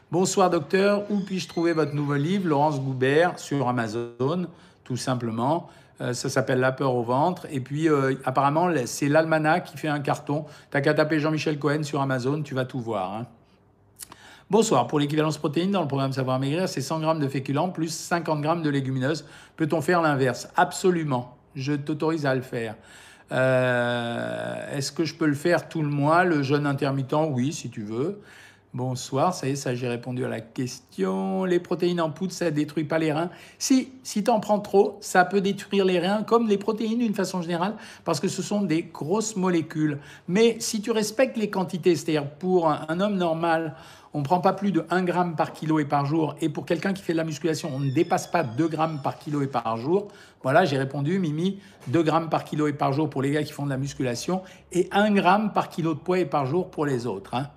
[0.10, 4.48] Bonsoir docteur, où puis-je trouver votre nouveau livre, Laurence Goubert, sur Amazon
[4.88, 5.68] tout simplement.
[6.00, 7.46] Euh, ça s'appelle La peur au ventre.
[7.52, 10.46] Et puis, euh, apparemment, c'est l'almanach qui fait un carton.
[10.72, 13.14] T'as qu'à taper Jean-Michel Cohen sur Amazon, tu vas tout voir.
[13.14, 13.26] Hein.
[14.50, 14.88] Bonsoir.
[14.88, 18.42] Pour l'équivalence protéine, dans le programme Savoir Maigrir, c'est 100 grammes de féculents plus 50
[18.42, 19.26] grammes de légumineuses.
[19.58, 20.48] Peut-on faire l'inverse?
[20.56, 21.36] Absolument.
[21.54, 22.76] Je t'autorise à le faire.
[23.34, 27.70] Euh, est-ce que je peux le faire tout le mois Le jeûne intermittent, oui, si
[27.70, 28.22] tu veux.
[28.78, 31.46] Bonsoir, ça y est, ça j'ai répondu à la question.
[31.46, 33.32] Les protéines en poudre, ça détruit pas les reins.
[33.58, 37.16] Si, si tu en prends trop, ça peut détruire les reins, comme les protéines d'une
[37.16, 37.74] façon générale,
[38.06, 39.98] parce que ce sont des grosses molécules.
[40.28, 43.74] Mais si tu respectes les quantités, c'est-à-dire pour un, homme normal,
[44.14, 46.68] on ne prend pas plus de 1 gramme par kilo et par jour, et pour
[46.68, 49.48] quelqu'un qui fait de la musculation, on ne dépasse pas 2 grammes par kilo et
[49.48, 50.10] par jour.
[50.44, 53.54] Voilà, j'ai répondu, Mimi, 2 grammes par kilo et par jour pour les gars qui
[53.54, 56.86] font de la musculation, et 1 gramme par kilo de poids et par jour pour
[56.86, 57.34] les autres.
[57.34, 57.48] Hein.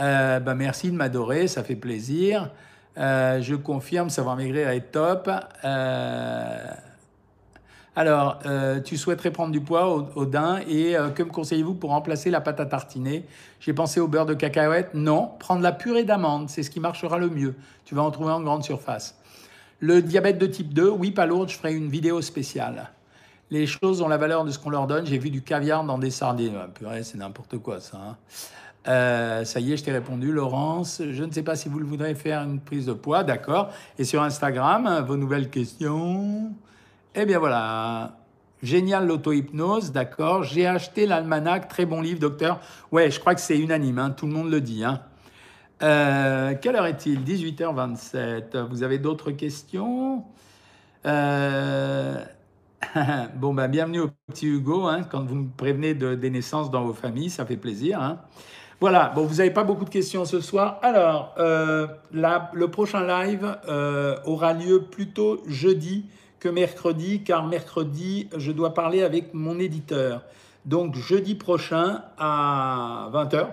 [0.00, 2.50] Euh, bah, merci de m'adorer, ça fait plaisir.
[2.96, 5.30] Euh, je confirme, savoir maigrir est top.
[5.64, 6.66] Euh,
[7.96, 8.38] alors,
[8.84, 10.24] tu souhaiterais prendre du poids au, au
[10.68, 13.24] et que me conseillez-vous pour remplacer la pâte à tartiner?
[13.58, 14.94] J'ai pensé au beurre de cacahuète.
[14.94, 17.56] Non, prendre la purée d'amande, c'est ce qui marchera le mieux.
[17.84, 19.18] Tu vas en trouver en grande surface.
[19.80, 22.88] Le diabète de type 2, oui, pas lourd, je ferai une vidéo spéciale.
[23.50, 25.06] Les choses ont la valeur de ce qu'on leur donne.
[25.06, 26.56] J'ai vu du caviar dans des sardines.
[26.74, 27.96] purée, c'est n'importe quoi ça.
[27.96, 28.16] Hein.
[28.88, 31.02] Euh, ça y est, je t'ai répondu, Laurence.
[31.10, 33.70] Je ne sais pas si vous le voudrez faire une prise de poids, d'accord.
[33.98, 36.52] Et sur Instagram, vos nouvelles questions.
[37.14, 38.16] Eh bien voilà.
[38.62, 40.42] Génial l'auto-hypnose, d'accord.
[40.42, 42.60] J'ai acheté l'almanach, très bon livre, docteur.
[42.90, 44.84] Ouais, je crois que c'est unanime, hein, tout le monde le dit.
[44.84, 45.00] Hein.
[45.82, 47.22] Euh, quelle heure est-il?
[47.24, 48.58] 18h27.
[48.68, 50.24] Vous avez d'autres questions?
[51.06, 52.24] Euh,
[53.36, 54.86] Bon, ben, bienvenue au petit Hugo.
[54.86, 58.18] Hein, quand vous me prévenez de, des naissances dans vos familles, ça fait plaisir.
[58.80, 60.78] Voilà, bon, vous n'avez pas beaucoup de questions ce soir.
[60.82, 66.04] Alors, euh, le prochain live euh, aura lieu plutôt jeudi
[66.38, 70.22] que mercredi, car mercredi, je dois parler avec mon éditeur.
[70.64, 73.48] Donc, jeudi prochain à 20h,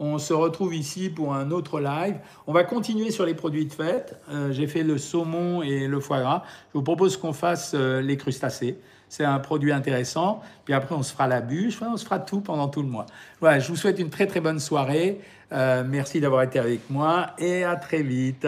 [0.00, 2.16] on se retrouve ici pour un autre live.
[2.48, 4.20] On va continuer sur les produits de fête.
[4.28, 6.42] Euh, J'ai fait le saumon et le foie gras.
[6.72, 8.76] Je vous propose qu'on fasse les crustacés.
[9.16, 10.42] C'est un produit intéressant.
[10.64, 11.80] Puis après, on se fera la bûche.
[11.80, 13.06] On se fera tout pendant tout le mois.
[13.40, 15.20] Voilà, je vous souhaite une très très bonne soirée.
[15.52, 18.42] Euh, merci d'avoir été avec moi et à très vite.